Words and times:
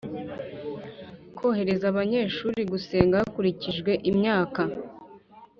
korohereza 1.35 1.85
abanyeshuri 1.91 2.61
gusenga 2.71 3.21
hakurikijwe 3.21 3.91
imyaka 4.11 4.61